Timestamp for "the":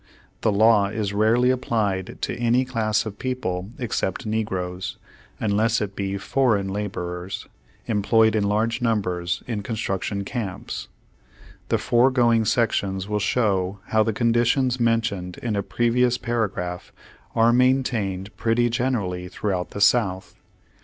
0.41-0.51, 11.69-11.77, 14.01-14.11, 19.69-19.81